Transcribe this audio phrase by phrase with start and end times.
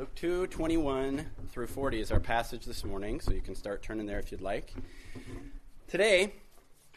[0.00, 4.06] Luke 2 21 through 40 is our passage this morning, so you can start turning
[4.06, 4.72] there if you'd like.
[5.88, 6.32] Today,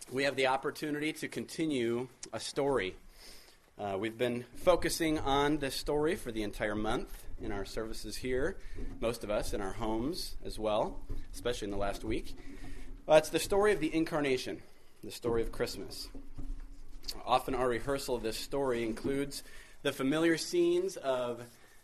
[0.10, 2.96] we have the opportunity to continue a story.
[3.78, 8.56] Uh, we've been focusing on this story for the entire month in our services here,
[9.02, 11.02] most of us in our homes as well,
[11.34, 12.38] especially in the last week.
[13.06, 14.62] Uh, it's the story of the incarnation,
[15.04, 16.08] the story of Christmas.
[17.26, 19.44] Often, our rehearsal of this story includes
[19.82, 21.42] the familiar scenes of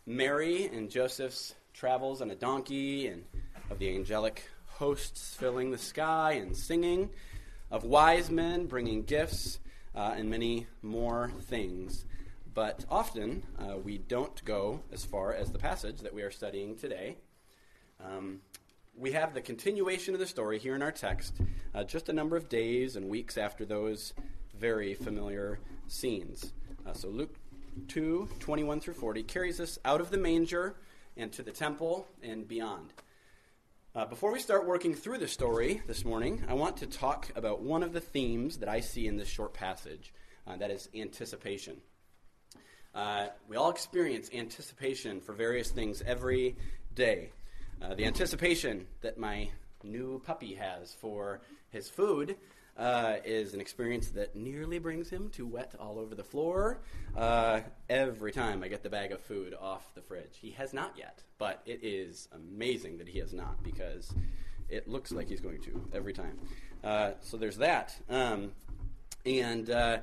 [0.10, 3.23] Mary and Joseph's travels on a donkey, and
[3.70, 7.12] of the angelic hosts filling the sky and singing,
[7.70, 9.59] of wise men bringing gifts,
[9.94, 12.05] uh, and many more things.
[12.55, 16.76] But often uh, we don't go as far as the passage that we are studying
[16.76, 17.17] today.
[18.03, 18.39] Um,
[18.98, 21.36] we have the continuation of the story here in our text,
[21.76, 24.14] uh, just a number of days and weeks after those
[24.58, 26.52] very familiar scenes.
[26.84, 27.36] Uh, so Luke
[27.88, 30.75] 2 21 through 40 carries us out of the manger
[31.17, 32.93] and to the temple and beyond.
[33.95, 37.61] Uh, before we start working through the story this morning, I want to talk about
[37.61, 40.13] one of the themes that I see in this short passage
[40.45, 41.77] uh, that is anticipation.
[42.94, 46.55] Uh, we all experience anticipation for various things every
[46.93, 47.31] day.
[47.81, 49.49] Uh, the anticipation that my
[49.83, 52.36] new puppy has for his food
[52.80, 56.80] uh, is an experience that nearly brings him to wet all over the floor
[57.17, 60.38] uh, every time I get the bag of food off the fridge.
[60.41, 64.13] He has not yet, but it is amazing that he has not because
[64.69, 66.39] it looks like he's going to every time.
[66.81, 67.95] Uh, so there's that.
[68.09, 68.52] Um,
[69.25, 69.97] and uh,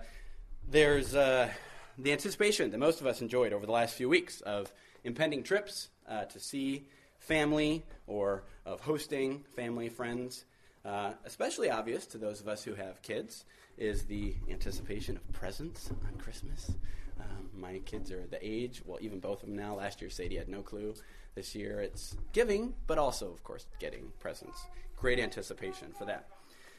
[0.68, 1.48] there's uh,
[1.96, 4.70] the anticipation that most of us enjoyed over the last few weeks of
[5.02, 6.88] impending trips uh, to see
[7.20, 10.44] family or of hosting family, friends.
[10.86, 13.44] Uh, especially obvious to those of us who have kids
[13.76, 16.70] is the anticipation of presents on Christmas.
[17.18, 19.74] Um, my kids are the age, well, even both of them now.
[19.74, 20.94] Last year, Sadie had no clue.
[21.34, 24.64] This year, it's giving, but also, of course, getting presents.
[24.96, 26.28] Great anticipation for that.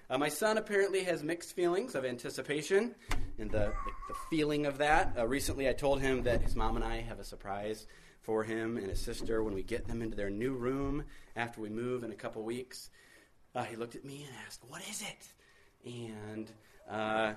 [0.09, 2.95] Uh, my son apparently has mixed feelings of anticipation
[3.39, 5.15] and the, the, the feeling of that.
[5.17, 7.87] Uh, recently, I told him that his mom and I have a surprise
[8.21, 11.03] for him and his sister when we get them into their new room
[11.35, 12.89] after we move in a couple weeks
[13.57, 15.27] uh, he looked at me and asked, What is it?
[15.83, 16.51] And
[16.89, 17.33] uh,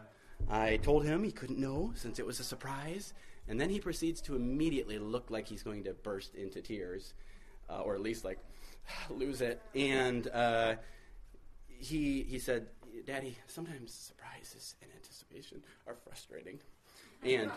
[0.51, 3.15] I told him he couldn't know since it was a surprise.
[3.49, 7.15] And then he proceeds to immediately look like he's going to burst into tears,
[7.71, 8.39] uh, or at least like
[9.11, 9.63] lose it.
[9.75, 10.75] And uh,
[11.67, 12.67] he, he said,
[13.07, 16.59] Daddy, sometimes surprises and anticipation are frustrating.
[17.23, 17.51] And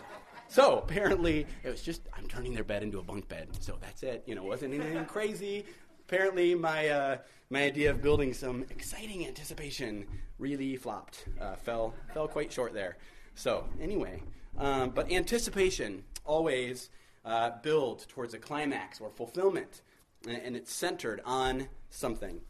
[0.48, 3.48] so apparently it was just I'm turning their bed into a bunk bed.
[3.60, 4.22] So that's it.
[4.26, 5.64] You know, wasn't anything crazy
[6.06, 7.16] apparently my uh,
[7.50, 10.06] my idea of building some exciting anticipation
[10.38, 11.26] really flopped.
[11.40, 12.96] Uh, fell fell quite short there.
[13.34, 14.22] So anyway,
[14.58, 16.90] um, but anticipation always
[17.24, 19.82] uh, builds towards a climax or fulfillment,
[20.26, 22.40] and, and it's centered on something.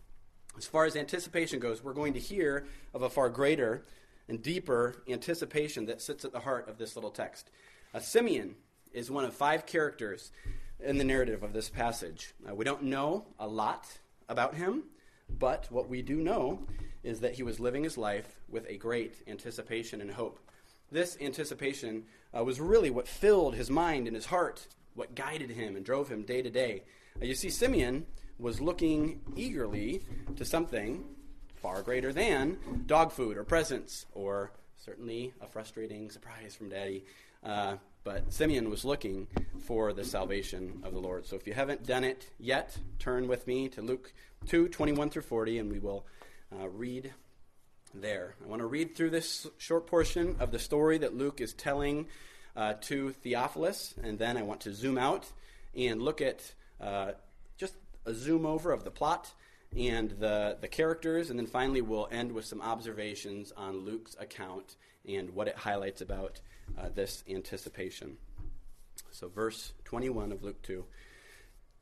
[0.56, 3.84] As far as anticipation goes, we're going to hear of a far greater
[4.28, 7.50] and deeper anticipation that sits at the heart of this little text.
[7.92, 8.54] A Simeon
[8.92, 10.30] is one of five characters
[10.80, 12.34] in the narrative of this passage.
[12.48, 13.86] Uh, we don't know a lot
[14.28, 14.84] about him,
[15.38, 16.66] but what we do know
[17.02, 20.38] is that he was living his life with a great anticipation and hope.
[20.90, 22.04] This anticipation
[22.36, 26.08] uh, was really what filled his mind and his heart, what guided him and drove
[26.08, 26.82] him day to day.
[27.20, 28.06] Uh, you see, Simeon
[28.38, 30.02] was looking eagerly
[30.36, 31.04] to something
[31.56, 37.04] far greater than dog food or presents or certainly a frustrating surprise from daddy.
[37.44, 39.26] Uh, but Simeon was looking
[39.60, 41.26] for the salvation of the Lord.
[41.26, 44.12] So if you haven't done it yet, turn with me to Luke
[44.46, 46.06] 2 21 through 40, and we will
[46.52, 47.12] uh, read
[47.94, 48.34] there.
[48.44, 52.06] I want to read through this short portion of the story that Luke is telling
[52.56, 55.26] uh, to Theophilus, and then I want to zoom out
[55.74, 57.12] and look at uh,
[57.56, 57.74] just
[58.04, 59.32] a zoom over of the plot
[59.76, 64.76] and the, the characters, and then finally we'll end with some observations on Luke's account
[65.08, 66.40] and what it highlights about
[66.78, 68.16] uh, this anticipation.
[69.10, 70.84] So, verse 21 of Luke 2.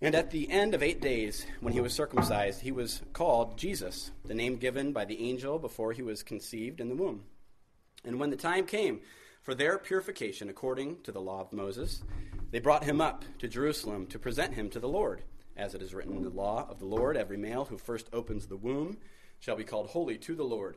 [0.00, 4.10] And at the end of eight days, when he was circumcised, he was called Jesus,
[4.24, 7.22] the name given by the angel before he was conceived in the womb.
[8.04, 9.00] And when the time came
[9.42, 12.02] for their purification according to the law of Moses,
[12.50, 15.22] they brought him up to Jerusalem to present him to the Lord.
[15.56, 18.46] As it is written in the law of the Lord, every male who first opens
[18.46, 18.98] the womb
[19.38, 20.76] shall be called holy to the Lord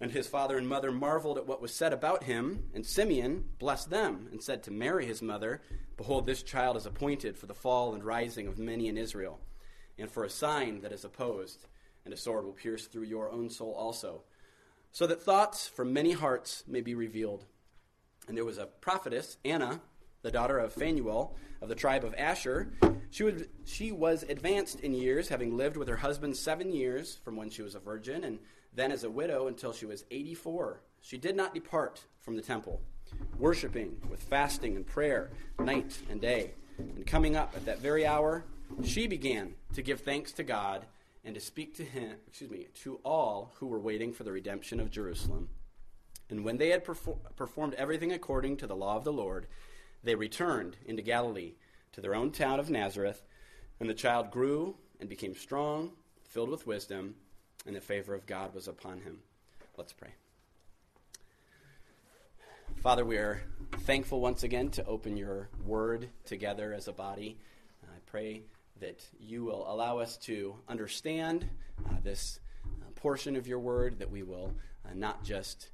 [0.00, 3.88] And his father and mother marveled at what was said about him, and Simeon blessed
[3.88, 5.62] them and said to Mary his mother,
[5.96, 9.40] Behold, this child is appointed for the fall and rising of many in Israel,
[9.98, 11.66] and for a sign that is opposed,
[12.04, 14.22] and a sword will pierce through your own soul also,
[14.92, 17.46] so that thoughts from many hearts may be revealed.
[18.28, 19.80] And there was a prophetess, Anna,
[20.22, 22.72] the daughter of Phanuel of the tribe of Asher.
[23.10, 23.32] She,
[23.64, 27.62] she was advanced in years, having lived with her husband seven years from when she
[27.62, 28.38] was a virgin, and
[28.76, 30.80] then as a widow until she was 84.
[31.00, 32.80] She did not depart from the temple,
[33.38, 36.52] worshiping with fasting and prayer night and day.
[36.78, 38.44] And coming up at that very hour,
[38.84, 40.84] she began to give thanks to God
[41.24, 44.78] and to speak to him, excuse me, to all who were waiting for the redemption
[44.78, 45.48] of Jerusalem.
[46.28, 49.46] And when they had perfor- performed everything according to the law of the Lord,
[50.04, 51.54] they returned into Galilee
[51.92, 53.22] to their own town of Nazareth,
[53.80, 55.92] and the child grew and became strong,
[56.24, 57.14] filled with wisdom,
[57.66, 59.18] and the favor of God was upon him.
[59.76, 60.10] Let's pray.
[62.76, 63.42] Father, we are
[63.80, 67.36] thankful once again to open your word together as a body.
[67.84, 68.42] I pray
[68.80, 71.48] that you will allow us to understand
[71.84, 74.52] uh, this uh, portion of your word, that we will
[74.84, 75.70] uh, not just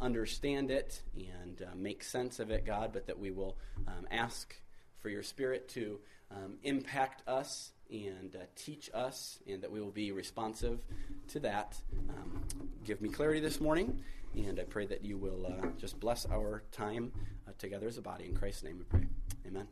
[0.00, 4.54] understand it and uh, make sense of it, God, but that we will um, ask
[4.98, 5.98] for your Spirit to
[6.30, 10.80] um, impact us and uh, teach us, and that we will be responsive
[11.28, 11.76] to that.
[12.08, 12.42] Um,
[12.84, 14.02] give me clarity this morning,
[14.34, 17.12] and I pray that you will uh, just bless our time
[17.48, 18.26] uh, together as a body.
[18.26, 19.06] In Christ's name we pray.
[19.46, 19.66] Amen.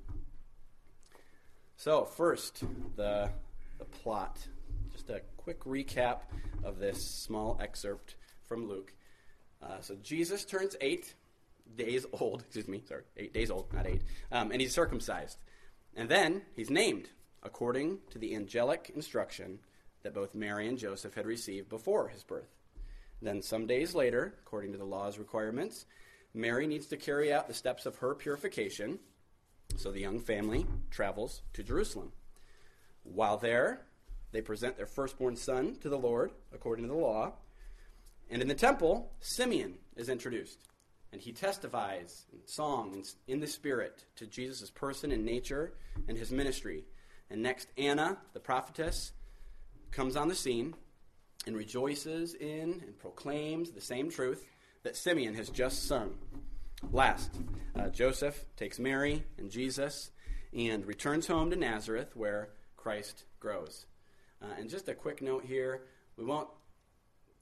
[1.76, 2.64] So, first,
[2.96, 3.30] the,
[3.78, 4.38] the plot.
[4.92, 6.22] Just a quick recap
[6.64, 8.16] of this small excerpt
[8.46, 8.92] from Luke.
[9.62, 11.14] Uh, so Jesus turns eight
[11.76, 15.38] days old, excuse me, sorry, eight days old, not eight, um, and he's circumcised.
[15.94, 17.08] And then he's named
[17.42, 19.58] according to the angelic instruction
[20.02, 22.54] that both Mary and Joseph had received before his birth.
[23.20, 25.86] Then, some days later, according to the law's requirements,
[26.34, 28.98] Mary needs to carry out the steps of her purification,
[29.76, 32.12] so the young family travels to Jerusalem.
[33.02, 33.86] While there,
[34.30, 37.32] they present their firstborn son to the Lord, according to the law,
[38.30, 40.58] and in the temple, Simeon is introduced.
[41.12, 45.72] And he testifies in song and in the Spirit to Jesus' person and nature
[46.06, 46.84] and his ministry.
[47.30, 49.12] And next, Anna, the prophetess,
[49.90, 50.74] comes on the scene
[51.46, 54.46] and rejoices in and proclaims the same truth
[54.82, 56.14] that Simeon has just sung.
[56.92, 57.30] Last,
[57.76, 60.10] uh, Joseph takes Mary and Jesus
[60.56, 63.86] and returns home to Nazareth where Christ grows.
[64.40, 65.82] Uh, and just a quick note here
[66.16, 66.48] we won't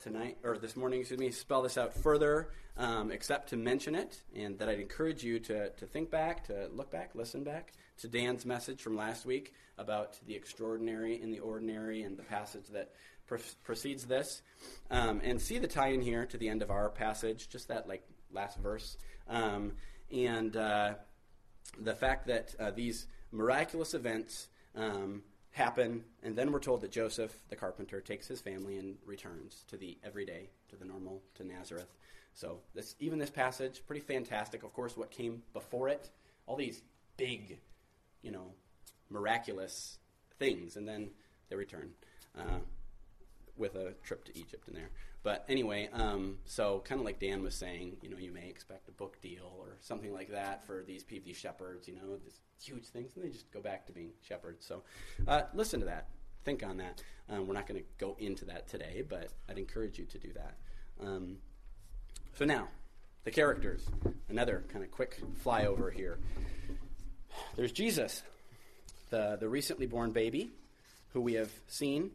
[0.00, 4.22] tonight, or this morning, excuse me, spell this out further, um, except to mention it,
[4.34, 8.08] and that I'd encourage you to, to think back, to look back, listen back to
[8.08, 12.92] Dan's message from last week about the extraordinary in the ordinary and the passage that
[13.26, 14.42] pre- precedes this,
[14.90, 17.88] um, and see the tie in here to the end of our passage, just that
[17.88, 18.98] like last verse,
[19.28, 19.72] um,
[20.12, 20.94] and uh,
[21.80, 25.22] the fact that uh, these miraculous events um,
[25.56, 29.78] happen, and then we're told that Joseph, the carpenter, takes his family and returns to
[29.78, 31.94] the everyday, to the normal, to Nazareth.
[32.34, 34.64] So this, even this passage, pretty fantastic.
[34.64, 36.10] Of course, what came before it,
[36.46, 36.82] all these
[37.16, 37.58] big,
[38.20, 38.52] you know,
[39.08, 39.96] miraculous
[40.38, 41.08] things, and then
[41.48, 41.88] they return
[42.38, 42.58] uh,
[43.56, 44.90] with a trip to Egypt in there.
[45.26, 48.88] But anyway, um, so kind of like Dan was saying, you know, you may expect
[48.88, 52.84] a book deal or something like that for these PV shepherds, you know, these huge
[52.84, 54.64] things, and they just go back to being shepherds.
[54.64, 54.84] So
[55.26, 56.10] uh, listen to that.
[56.44, 57.02] Think on that.
[57.28, 60.32] Um, we're not going to go into that today, but I'd encourage you to do
[60.34, 60.54] that.
[61.04, 61.38] Um,
[62.38, 62.68] so now,
[63.24, 63.84] the characters.
[64.28, 66.20] Another kind of quick flyover here.
[67.56, 68.22] There's Jesus,
[69.10, 70.52] the, the recently born baby,
[71.14, 72.12] who we have seen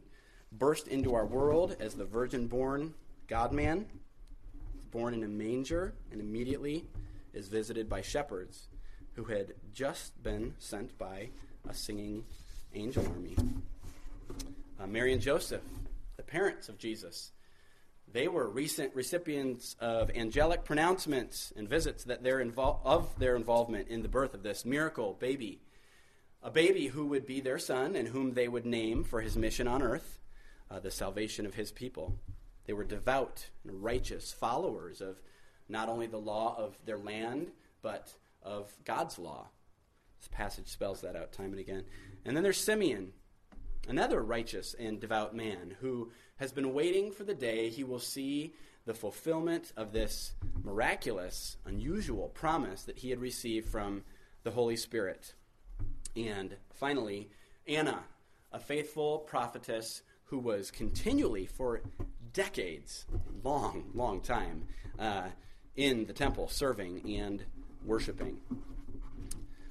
[0.50, 2.94] burst into our world as the virgin born
[3.32, 3.86] God man,
[4.90, 6.84] born in a manger, and immediately
[7.32, 8.68] is visited by shepherds
[9.14, 11.30] who had just been sent by
[11.66, 12.24] a singing
[12.74, 13.34] angel army.
[14.78, 15.62] Uh, Mary and Joseph,
[16.18, 17.32] the parents of Jesus,
[18.12, 24.02] they were recent recipients of angelic pronouncements and visits that invol- of their involvement in
[24.02, 25.62] the birth of this miracle baby.
[26.42, 29.66] A baby who would be their son and whom they would name for his mission
[29.66, 30.18] on earth
[30.70, 32.18] uh, the salvation of his people.
[32.66, 35.20] They were devout and righteous followers of
[35.68, 37.50] not only the law of their land,
[37.80, 39.48] but of God's law.
[40.20, 41.84] This passage spells that out time and again.
[42.24, 43.12] And then there's Simeon,
[43.88, 48.54] another righteous and devout man who has been waiting for the day he will see
[48.84, 54.02] the fulfillment of this miraculous, unusual promise that he had received from
[54.42, 55.34] the Holy Spirit.
[56.16, 57.30] And finally,
[57.66, 58.00] Anna,
[58.52, 60.02] a faithful prophetess
[60.32, 61.82] who was continually for
[62.32, 63.04] decades,
[63.44, 64.66] long, long time,
[64.98, 65.28] uh,
[65.76, 67.44] in the temple serving and
[67.84, 68.38] worshiping.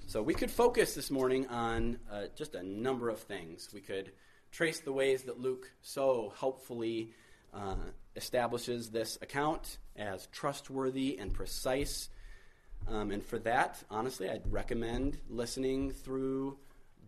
[0.06, 3.70] So we could focus this morning on uh, just a number of things.
[3.74, 4.12] We could
[4.52, 7.10] trace the ways that Luke so helpfully
[7.56, 7.74] uh,
[8.16, 12.10] establishes this account as trustworthy and precise.
[12.88, 16.60] Um, and for that, honestly, I'd recommend listening through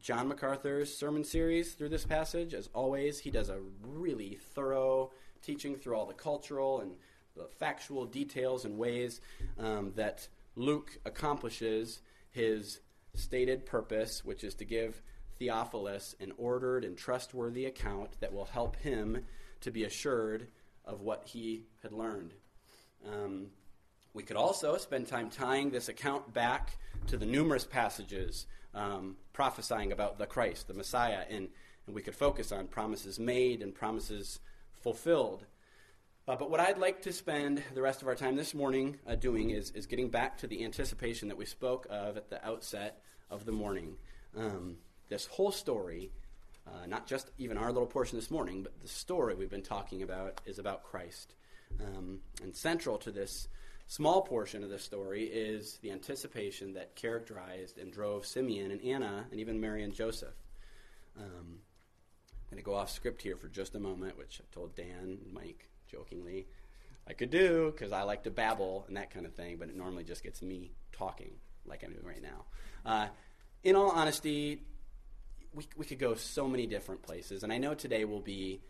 [0.03, 2.53] John MacArthur's sermon series through this passage.
[2.53, 6.91] As always, he does a really thorough teaching through all the cultural and
[7.37, 9.21] the factual details and ways
[9.57, 12.81] um, that Luke accomplishes his
[13.13, 15.01] stated purpose, which is to give
[15.39, 19.23] Theophilus an ordered and trustworthy account that will help him
[19.61, 20.47] to be assured
[20.83, 22.33] of what he had learned.
[23.09, 23.47] Um,
[24.13, 29.91] we could also spend time tying this account back to the numerous passages um, prophesying
[29.91, 31.49] about the Christ, the Messiah, and,
[31.85, 34.39] and we could focus on promises made and promises
[34.71, 35.45] fulfilled.
[36.27, 39.15] Uh, but what I'd like to spend the rest of our time this morning uh,
[39.15, 43.01] doing is, is getting back to the anticipation that we spoke of at the outset
[43.29, 43.97] of the morning.
[44.37, 44.77] Um,
[45.09, 46.11] this whole story,
[46.65, 50.01] uh, not just even our little portion this morning, but the story we've been talking
[50.01, 51.35] about is about Christ.
[51.81, 53.49] Um, and central to this
[53.87, 59.25] small portion of the story is the anticipation that characterized and drove Simeon and Anna
[59.31, 60.35] and even Mary and Joseph.
[61.17, 61.59] Um,
[62.31, 65.19] I'm going to go off script here for just a moment, which I told Dan
[65.23, 66.47] and Mike jokingly
[67.07, 69.75] I could do because I like to babble and that kind of thing, but it
[69.75, 71.31] normally just gets me talking
[71.65, 72.45] like I'm doing right now.
[72.85, 73.07] Uh,
[73.63, 74.61] in all honesty,
[75.53, 78.61] we, we could go so many different places, and I know today will be,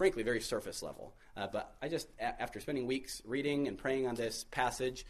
[0.00, 1.14] frankly, very surface level.
[1.36, 5.04] Uh, but I just, a- after spending weeks reading and praying on this passage,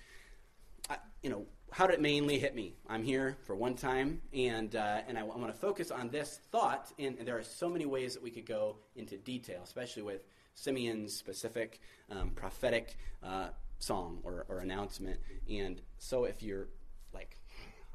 [0.88, 2.74] I, you know, how did it mainly hit me?
[2.88, 6.08] I'm here for one time, and uh, and I, w- I want to focus on
[6.08, 6.90] this thought.
[6.98, 10.22] And, and there are so many ways that we could go into detail, especially with
[10.56, 11.78] Simeon's specific
[12.10, 15.20] um, prophetic uh, song or, or announcement.
[15.48, 16.66] And so if you're
[17.14, 17.36] like,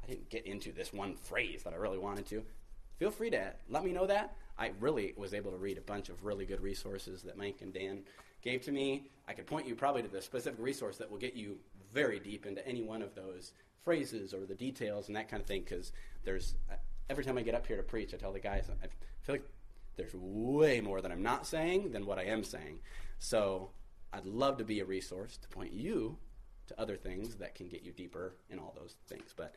[0.02, 2.42] I didn't get into this one phrase that I really wanted to,
[2.98, 4.36] feel free to let me know that.
[4.58, 7.72] I really was able to read a bunch of really good resources that Mike and
[7.72, 8.00] Dan
[8.42, 9.10] gave to me.
[9.28, 11.58] I could point you probably to the specific resource that will get you
[11.92, 13.52] very deep into any one of those
[13.84, 15.92] phrases or the details and that kind of thing because
[16.24, 16.74] there's uh,
[17.08, 18.86] every time I get up here to preach, I tell the guys, I
[19.22, 19.48] feel like
[19.96, 22.80] there's way more that I'm not saying than what I am saying.
[23.18, 23.70] So
[24.12, 26.18] I'd love to be a resource to point you
[26.68, 29.32] to other things that can get you deeper in all those things.
[29.36, 29.54] But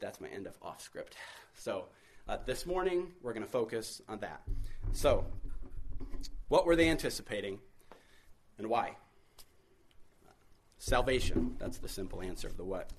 [0.00, 1.16] that's my end of off script.
[1.58, 1.86] So
[2.28, 4.42] uh, this morning, we're going to focus on that.
[4.92, 5.24] So,
[6.48, 7.60] what were they anticipating
[8.58, 8.96] and why?
[10.78, 11.56] Salvation.
[11.58, 12.90] That's the simple answer of the what.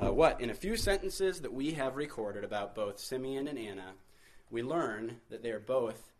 [0.00, 0.40] Uh, what?
[0.40, 3.94] In a few sentences that we have recorded about both Simeon and Anna,
[4.50, 6.12] we learn that they are both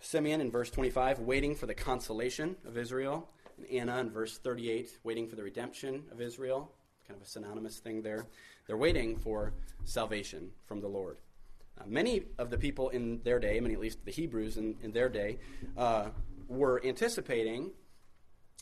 [0.00, 4.98] Simeon in verse 25, waiting for the consolation of Israel, and Anna in verse 38,
[5.02, 6.70] waiting for the redemption of Israel.
[7.08, 8.26] Kind of a synonymous thing there.
[8.66, 9.54] They're waiting for
[9.84, 11.18] salvation from the Lord.
[11.78, 14.92] Uh, many of the people in their day, many at least the Hebrews in, in
[14.92, 15.38] their day,
[15.76, 16.06] uh,
[16.48, 17.70] were anticipating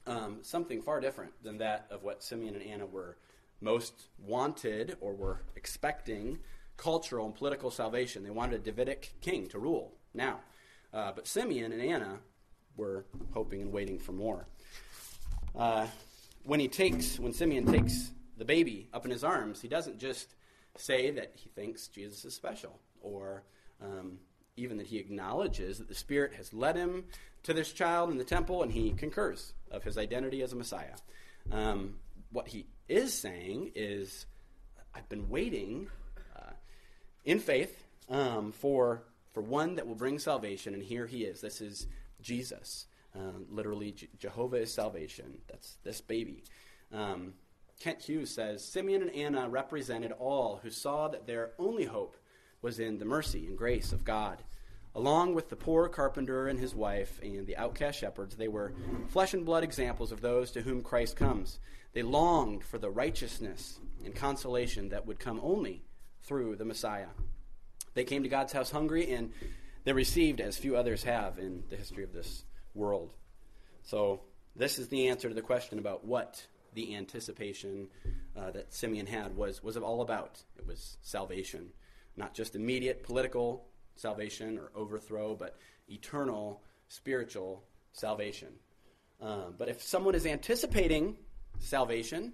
[0.07, 3.17] um, something far different than that of what Simeon and Anna were
[3.61, 6.39] most wanted or were expecting
[6.77, 8.25] cultural and political salvation.
[8.25, 10.41] They wanted a Davidic king to rule now.
[10.93, 12.19] Uh, but Simeon and Anna
[12.77, 14.47] were hoping and waiting for more.
[15.57, 15.87] Uh,
[16.45, 20.35] when he takes, when Simeon takes the baby up in his arms, he doesn't just
[20.77, 23.43] say that he thinks Jesus is special or
[23.83, 24.19] um,
[24.57, 27.05] even that he acknowledges that the Spirit has led him
[27.43, 30.95] to this child in the temple and he concurs of his identity as a Messiah.
[31.51, 31.97] Um,
[32.31, 34.27] what he is saying is,
[34.95, 35.89] I've been waiting
[36.37, 36.53] uh,
[37.25, 41.41] in faith um, for, for one that will bring salvation, and here he is.
[41.41, 41.87] This is
[42.21, 42.87] Jesus.
[43.15, 45.39] Uh, literally, J- Jehovah is salvation.
[45.49, 46.45] That's this baby.
[46.93, 47.35] Um,
[47.81, 52.17] Kent Hughes says Simeon and Anna represented all who saw that their only hope
[52.63, 54.39] was in the mercy and grace of God.
[54.95, 58.73] Along with the poor carpenter and his wife and the outcast shepherds, they were
[59.09, 61.59] flesh and blood examples of those to whom Christ comes.
[61.93, 65.83] They longed for the righteousness and consolation that would come only
[66.23, 67.09] through the Messiah.
[67.95, 69.33] They came to God's house hungry, and
[69.85, 73.13] they received as few others have in the history of this world.
[73.83, 74.21] So,
[74.55, 77.89] this is the answer to the question about what the anticipation
[78.37, 80.43] uh, that Simeon had was, was all about.
[80.59, 81.73] It was salvation,
[82.17, 83.67] not just immediate political
[83.97, 85.57] salvation or overthrow, but
[85.89, 88.49] eternal spiritual salvation.
[89.21, 91.17] Um, but if someone is anticipating
[91.59, 92.33] salvation,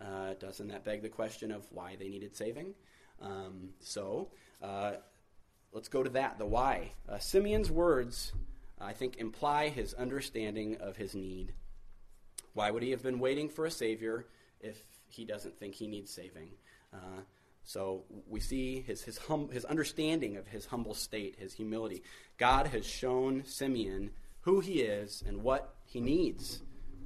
[0.00, 2.74] uh, doesn't that beg the question of why they needed saving?
[3.22, 4.28] Um, so
[4.62, 4.94] uh,
[5.72, 6.92] let's go to that, the why.
[7.08, 8.32] Uh, Simeon's words,
[8.80, 11.54] I think, imply his understanding of his need.
[12.54, 14.26] Why would he have been waiting for a Savior
[14.60, 16.50] if he doesn't think he needs saving?
[17.66, 22.02] So we see his, his, hum, his understanding of his humble state, his humility.
[22.38, 26.62] God has shown Simeon who he is and what he needs.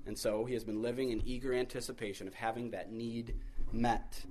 [0.07, 3.35] And so he has been living in eager anticipation of having that need
[3.73, 4.23] met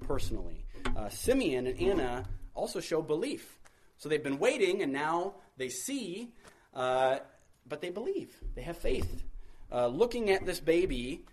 [0.00, 0.64] personally.
[0.96, 3.60] Uh, Simeon and Anna also show belief.
[3.98, 6.32] So they've been waiting, and now they see,
[6.74, 7.18] uh,
[7.68, 8.36] but they believe.
[8.56, 9.22] They have faith.
[9.70, 11.24] Uh, looking at this baby,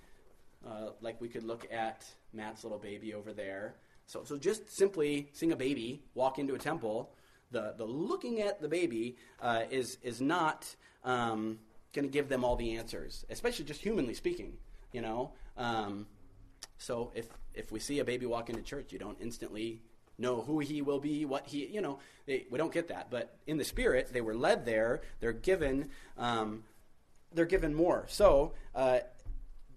[0.67, 3.75] uh, like we could look at Matt's little baby over there.
[4.07, 7.11] So, so just simply seeing a baby walk into a temple,
[7.51, 11.59] the, the looking at the baby uh, is, is not um,
[11.93, 14.53] going to give them all the answers, especially just humanly speaking,
[14.91, 15.31] you know.
[15.57, 16.07] Um,
[16.77, 19.81] so if if we see a baby walk into church, you don't instantly
[20.17, 23.09] know who he will be, what he, you know, they, we don't get that.
[23.09, 25.01] But in the spirit, they were led there.
[25.19, 26.63] They're given, um,
[27.33, 28.05] they're given more.
[28.07, 28.99] So uh,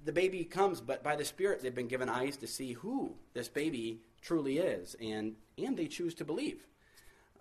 [0.05, 3.49] the baby comes, but by the spirit, they've been given eyes to see who this
[3.49, 6.67] baby truly is, and and they choose to believe.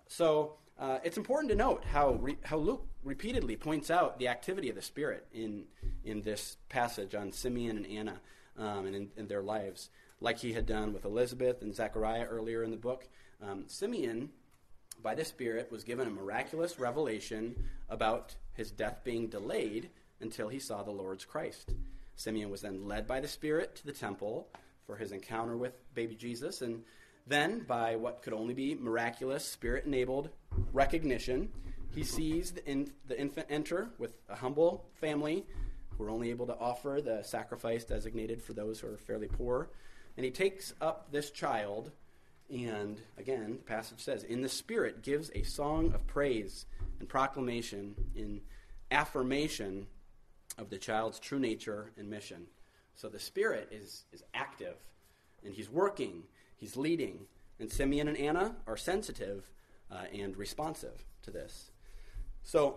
[0.06, 4.68] So uh, it's important to note how, re- how Luke repeatedly points out the activity
[4.68, 5.64] of the Spirit in,
[6.04, 8.20] in this passage on Simeon and Anna
[8.56, 12.62] um, and in, in, their lives, like he had done with Elizabeth and Zechariah earlier
[12.62, 13.08] in the book.
[13.42, 14.30] Um, Simeon,
[15.02, 17.56] by the Spirit, was given a miraculous revelation
[17.88, 21.74] about his death being delayed until he saw the Lord's Christ.
[22.14, 24.48] Simeon was then led by the Spirit to the temple
[24.88, 26.82] for his encounter with baby Jesus, and
[27.26, 30.30] then, by what could only be miraculous, spirit enabled
[30.72, 31.50] recognition,
[31.94, 35.44] he sees the, the, infant enter with a humble family
[35.90, 39.68] who are only able to offer the sacrifice designated for those who are fairly poor.
[40.16, 41.90] And he takes up this child,
[42.48, 46.64] and again, the passage says, in the Spirit gives a song of praise
[46.98, 48.40] and proclamation in
[48.90, 49.86] affirmation
[50.56, 52.46] of the child's true nature and mission.
[52.98, 54.76] So the Spirit is, is active,
[55.44, 56.24] and he's working
[56.58, 57.20] He's leading.
[57.60, 59.48] And Simeon and Anna are sensitive
[59.90, 61.70] uh, and responsive to this.
[62.42, 62.76] So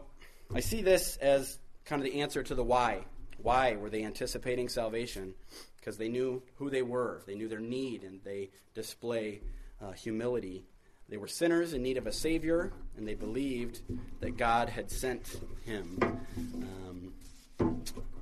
[0.54, 3.06] I see this as kind of the answer to the why.
[3.38, 5.34] Why were they anticipating salvation?
[5.78, 9.42] Because they knew who they were, they knew their need, and they display
[9.82, 10.64] uh, humility.
[11.10, 13.82] They were sinners in need of a Savior, and they believed
[14.20, 15.98] that God had sent him.
[16.02, 16.91] Um,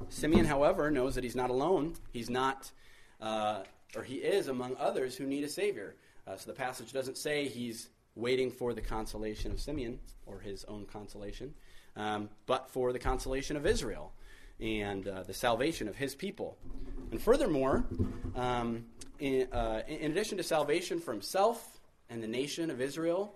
[0.09, 1.95] Simeon, however, knows that he's not alone.
[2.11, 2.71] He's not
[3.21, 3.63] uh,
[3.95, 5.95] or he is among others who need a Savior.
[6.27, 10.63] Uh, so the passage doesn't say he's waiting for the consolation of Simeon or his
[10.65, 11.53] own consolation,
[11.95, 14.13] um, but for the consolation of Israel
[14.59, 16.57] and uh, the salvation of his people.
[17.11, 17.85] And furthermore,
[18.35, 18.85] um,
[19.19, 23.33] in, uh, in, addition to salvation for himself and the nation of Israel,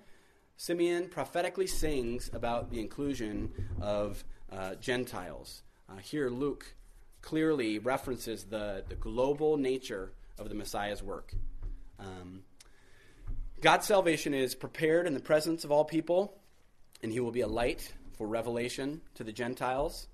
[0.58, 5.64] Simeon prophetically sings about the inclusion of uh, Gentiles.
[5.94, 6.66] Uh, here, Luke
[7.22, 11.34] clearly references the, the global nature of the Messiah's work.
[12.00, 12.42] Um,
[13.62, 16.36] God's salvation is prepared in the presence of all people,
[17.04, 20.08] and he will be a light for revelation to the Gentiles.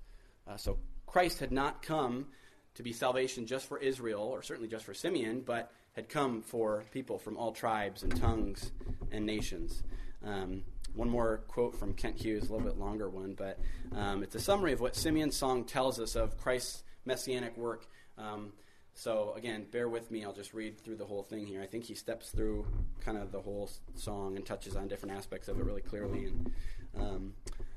[0.46, 2.26] Uh, so Christ had not come
[2.74, 6.84] to be salvation just for Israel, or certainly just for Simeon, but had come for
[6.92, 8.70] people from all tribes and tongues
[9.10, 9.82] and nations.
[10.24, 10.62] Um,
[10.94, 13.58] one more quote from Kent Hughes, a little bit longer one, but
[13.94, 17.86] um, it's a summary of what Simeon's song tells us of Christ's messianic work.
[18.18, 18.52] Um,
[18.94, 20.24] so again, bear with me.
[20.24, 21.62] I'll just read through the whole thing here.
[21.62, 22.66] I think he steps through
[23.00, 26.26] kind of the whole song and touches on different aspects of it really clearly.
[26.26, 26.50] And
[26.98, 27.34] um,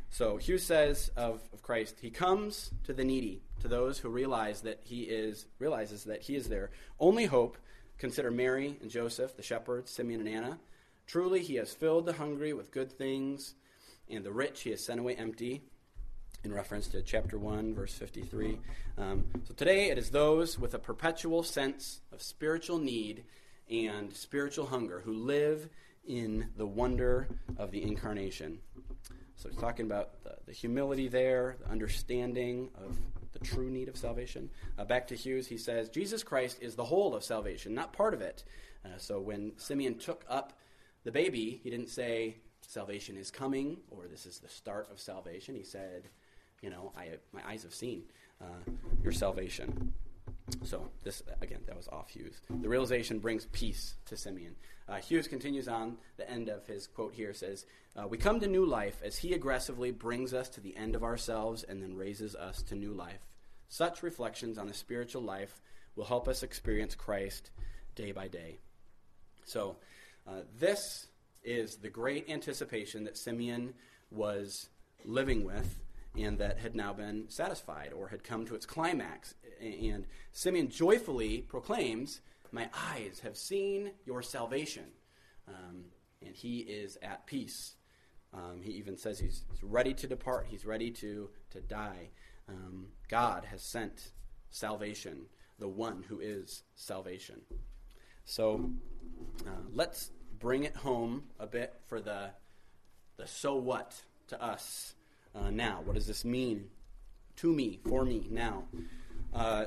[0.10, 4.62] so Hughes says of, of Christ, he comes to the needy, to those who realize
[4.62, 7.58] that he is realizes that he is their only hope.
[8.00, 10.60] Consider Mary and Joseph, the shepherds, Simeon and Anna.
[11.14, 13.54] Truly, he has filled the hungry with good things,
[14.10, 15.62] and the rich he has sent away empty
[16.44, 18.58] in reference to chapter 1, verse 53.
[18.98, 23.26] Um, so today it is those with a perpetual sense of spiritual need
[23.70, 25.70] and spiritual hunger who live
[26.04, 28.58] in the wonder of the incarnation.
[29.36, 32.98] So he's talking about the, the humility there, the understanding of
[33.34, 34.50] the true need of salvation.
[34.80, 38.16] Uh, back to Hughes, he says, Jesus Christ is the whole of salvation, not part
[38.16, 38.44] of it.
[38.84, 40.54] Uh, so when Simeon took up
[41.04, 42.38] the baby, he didn't say,
[42.68, 45.56] salvation is coming, or this is the start of salvation.
[45.56, 46.10] He said,
[46.62, 48.04] You know, I, my eyes have seen
[48.42, 48.72] uh,
[49.04, 49.94] your salvation.
[50.64, 52.42] So, this, again, that was off Hughes.
[52.62, 54.56] The realization brings peace to Simeon.
[54.88, 58.48] Uh, Hughes continues on, the end of his quote here says, uh, We come to
[58.48, 62.36] new life as he aggressively brings us to the end of ourselves and then raises
[62.36, 63.26] us to new life.
[63.70, 65.62] Such reflections on the spiritual life
[65.96, 67.52] will help us experience Christ
[67.96, 68.60] day by day.
[69.46, 69.78] So,
[70.28, 71.08] uh, this
[71.44, 73.74] is the great anticipation that Simeon
[74.12, 74.70] was
[75.04, 75.80] living with
[76.18, 79.34] and that had now been satisfied or had come to its climax.
[79.60, 84.86] And Simeon joyfully proclaims, My eyes have seen your salvation.
[85.48, 85.86] Um,
[86.26, 87.76] and he is at peace.
[88.34, 92.10] Um, he even says he's, he's, ready to depart, he's ready to, to die.
[92.50, 94.12] Um, God has sent
[94.50, 95.26] salvation,
[95.60, 97.42] the one who is salvation.
[98.26, 98.72] So
[99.46, 102.32] uh, let's bring it home a bit for the,
[103.18, 103.94] the so what
[104.28, 104.96] to us
[105.36, 105.82] uh, now.
[105.84, 106.70] What does this mean
[107.38, 108.64] to me, for me now?
[109.34, 109.66] Uh,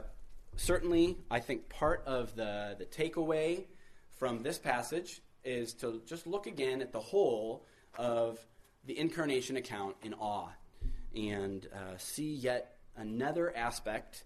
[0.57, 3.64] certainly, I think part of the, the takeaway
[4.16, 7.64] from this passage is to just look again at the whole
[7.99, 8.38] of
[8.85, 10.49] the incarnation account in awe
[11.14, 14.25] and uh, see yet another aspect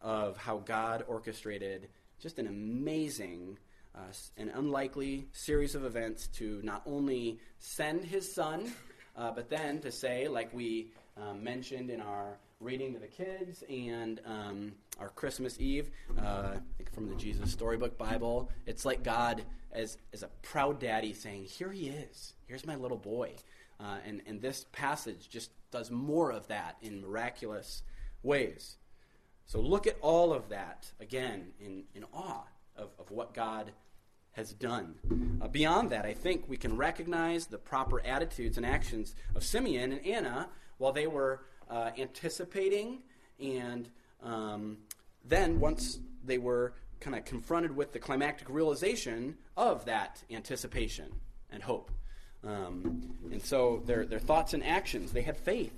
[0.00, 1.88] of how God orchestrated
[2.20, 3.58] just an amazing
[3.98, 8.72] uh, an unlikely series of events to not only send his son,
[9.16, 13.62] uh, but then to say, like we um, mentioned in our reading to the kids
[13.68, 16.54] and um, our Christmas Eve, uh,
[16.92, 21.70] from the Jesus Storybook Bible, it's like God as, as a proud daddy saying, Here
[21.70, 22.34] he is.
[22.46, 23.32] Here's my little boy.
[23.80, 27.82] Uh, and, and this passage just does more of that in miraculous
[28.22, 28.76] ways.
[29.46, 32.44] So look at all of that again in, in awe
[32.76, 33.72] of, of what God
[34.38, 34.94] has done.
[35.42, 39.90] Uh, beyond that, I think we can recognize the proper attitudes and actions of Simeon
[39.90, 40.48] and Anna
[40.78, 43.00] while they were uh, anticipating
[43.40, 43.90] and
[44.22, 44.78] um,
[45.24, 51.12] then once they were kind of confronted with the climactic realization of that anticipation
[51.50, 51.90] and hope.
[52.44, 55.74] Um, and so their, their thoughts and actions, they had faith.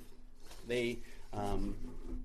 [0.68, 0.98] They,
[1.32, 1.76] um,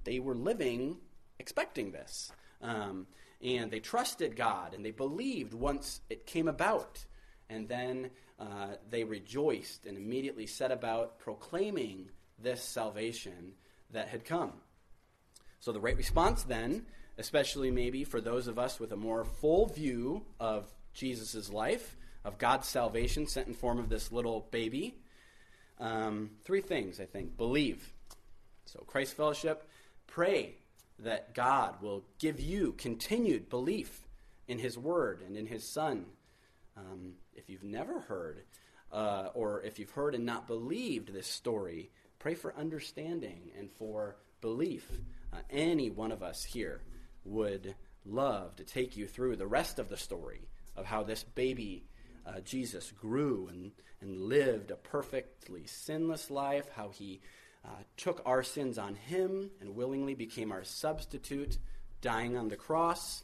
[0.03, 0.97] they were living
[1.39, 2.33] expecting this.
[2.61, 3.07] Um,
[3.43, 7.05] and they trusted God and they believed once it came about.
[7.49, 13.53] And then uh, they rejoiced and immediately set about proclaiming this salvation
[13.91, 14.53] that had come.
[15.59, 16.85] So, the right response then,
[17.17, 22.37] especially maybe for those of us with a more full view of Jesus' life, of
[22.37, 24.95] God's salvation sent in form of this little baby,
[25.79, 27.37] um, three things, I think.
[27.37, 27.93] Believe.
[28.65, 29.67] So, Christ Fellowship,
[30.07, 30.55] pray
[30.99, 34.07] that God will give you continued belief
[34.47, 36.05] in His Word and in His Son.
[36.77, 38.43] Um, if you've never heard,
[38.91, 44.17] uh, or if you've heard and not believed this story, pray for understanding and for
[44.41, 44.89] belief.
[45.33, 46.81] Uh, any one of us here
[47.23, 51.85] would love to take you through the rest of the story of how this baby
[52.25, 57.21] uh, Jesus grew and, and lived a perfectly sinless life, how he
[57.65, 61.57] uh, took our sins on him and willingly became our substitute,
[62.01, 63.23] dying on the cross,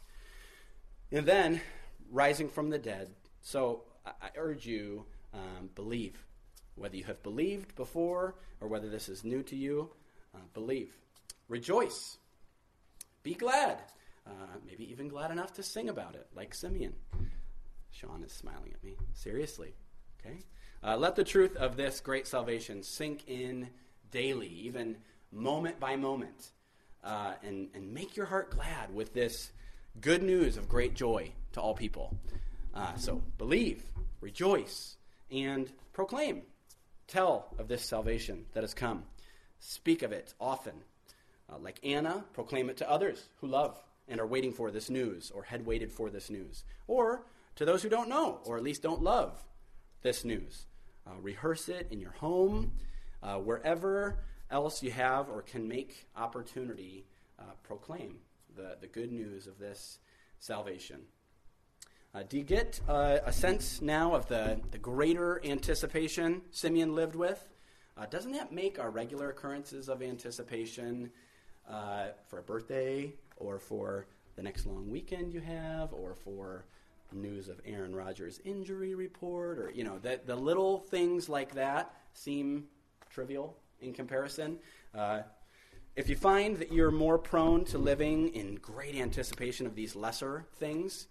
[1.12, 1.62] and then
[2.10, 3.12] rising from the dead.
[3.42, 6.26] So I, urge you, um, believe.
[6.76, 9.90] Whether you have believed before or whether this is new to you,
[10.34, 10.94] uh, believe.
[11.48, 12.18] Rejoice.
[13.24, 13.80] Be glad.
[14.26, 14.32] Uh,
[14.66, 16.94] maybe even glad enough to sing about it, like Simeon.
[17.92, 18.96] Sean is smiling at me.
[19.14, 19.74] Seriously.
[20.20, 20.40] Okay?
[20.84, 23.70] Uh, let the truth of this great salvation sink in
[24.12, 24.98] daily, even
[25.32, 26.52] moment by moment,
[27.04, 29.52] uh, and, and make your heart glad with this
[30.00, 32.16] good news of great joy to all people.
[32.74, 33.84] Uh, so believe,
[34.22, 34.96] rejoice,
[35.32, 36.44] and proclaim.
[37.08, 39.04] Tell of this salvation that has come.
[39.60, 40.74] Speak of it often.
[41.52, 45.32] Uh, like Anna, proclaim it to others who love and are waiting for this news
[45.32, 46.64] or had waited for this news.
[46.88, 49.44] Or to those who don't know or at least don't love
[50.02, 50.66] this news.
[51.06, 52.72] Uh, rehearse it in your home,
[53.24, 57.06] uh, wherever else you have or can make opportunity,
[57.40, 58.18] uh, proclaim
[58.56, 60.00] the, the good news of this
[60.40, 61.02] salvation.
[62.14, 67.16] Uh, do you get uh, a sense now of the, the greater anticipation Simeon lived
[67.16, 67.48] with?
[67.98, 71.10] Uh, doesn't that make our regular occurrences of anticipation
[71.70, 76.66] uh, for a birthday or for the next long weekend you have or for
[77.14, 81.94] news of Aaron Rodgers' injury report or, you know, the, the little things like that
[82.14, 82.66] seem
[83.14, 84.58] trivial in comparison.
[84.96, 85.22] Uh,
[85.96, 90.46] if you find that you're more prone to living in great anticipation of these lesser
[90.58, 91.08] things,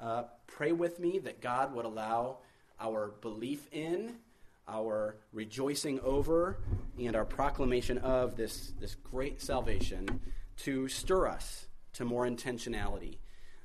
[0.00, 2.38] uh, pray with me that God would allow
[2.80, 4.16] our belief in
[4.66, 6.58] our rejoicing over
[6.98, 10.20] and our proclamation of this, this great salvation
[10.56, 13.18] to stir us to more intentionality.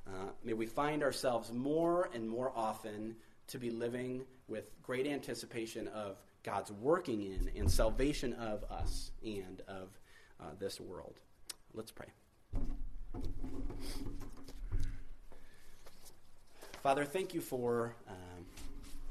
[0.06, 3.16] Uh, may we find ourselves more and more often
[3.48, 6.18] to be living with great anticipation of
[6.50, 9.90] God's working in and salvation of us and of
[10.40, 11.14] uh, this world.
[11.76, 12.08] Let's pray.
[16.82, 18.46] Father, thank you for, um,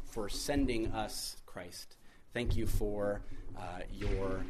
[0.07, 1.97] for sending us Christ.
[2.35, 3.21] Thank you for
[3.57, 4.45] uh, your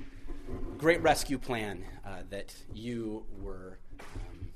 [0.78, 4.48] great rescue plan uh, that you were um,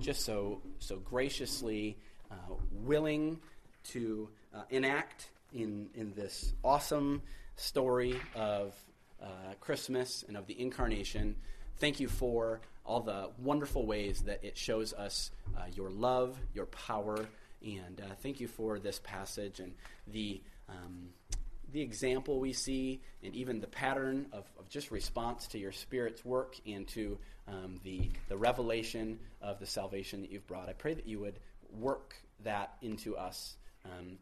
[0.00, 1.96] just so, so graciously
[2.30, 2.34] uh,
[2.72, 3.40] willing
[3.84, 7.22] to uh, enact in, in this awesome
[7.56, 8.74] story of
[9.22, 9.26] uh,
[9.60, 11.36] Christmas and of the incarnation.
[11.78, 16.66] Thank you for all the wonderful ways that it shows us uh, your love, your
[16.66, 17.26] power,
[17.62, 19.74] and uh, thank you for this passage and
[20.06, 21.08] the, um,
[21.72, 26.24] the example we see, and even the pattern of, of just response to your Spirit's
[26.24, 30.68] work and to um, the, the revelation of the salvation that you've brought.
[30.68, 31.38] I pray that you would
[31.78, 33.56] work that into us.
[33.84, 34.18] Um,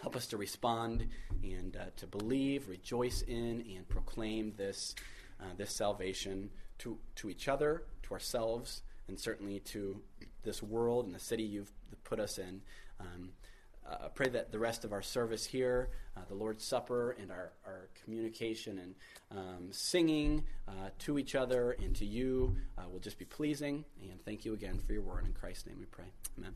[0.00, 1.06] help us to respond
[1.42, 4.94] and uh, to believe, rejoice in, and proclaim this,
[5.40, 10.00] uh, this salvation to, to each other, to ourselves, and certainly to
[10.42, 11.72] this world and the city you've
[12.04, 12.60] put us in.
[13.00, 13.30] Um,
[13.88, 17.30] uh, I pray that the rest of our service here, uh, the Lord's Supper, and
[17.30, 18.94] our, our communication and
[19.30, 23.84] um, singing uh, to each other and to you uh, will just be pleasing.
[24.02, 25.26] And thank you again for your word.
[25.26, 26.06] In Christ's name we pray.
[26.38, 26.54] Amen.